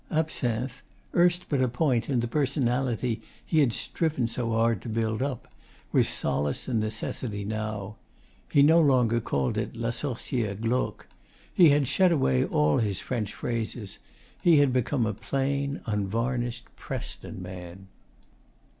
Absinthe, 0.09 0.81
erst 1.15 1.47
but 1.47 1.61
a 1.61 1.67
point 1.67 2.09
in 2.09 2.21
the 2.21 2.27
'personality' 2.27 3.21
he 3.45 3.59
had 3.59 3.71
striven 3.71 4.27
so 4.27 4.49
hard 4.49 4.81
to 4.81 4.89
build 4.89 5.21
up, 5.21 5.47
was 5.91 6.09
solace 6.09 6.67
and 6.67 6.79
necessity 6.79 7.45
now. 7.45 7.97
He 8.51 8.63
no 8.63 8.79
longer 8.81 9.19
called 9.21 9.59
it 9.59 9.75
'la 9.75 9.91
sorciere 9.91 10.55
glauque.' 10.55 11.05
He 11.53 11.69
had 11.69 11.87
shed 11.87 12.11
away 12.11 12.43
all 12.43 12.79
his 12.79 12.99
French 12.99 13.31
phrases. 13.31 13.99
He 14.41 14.57
had 14.57 14.73
become 14.73 15.05
a 15.05 15.13
plain, 15.13 15.81
unvarnished, 15.85 16.65
Preston 16.77 17.39
man. 17.39 17.85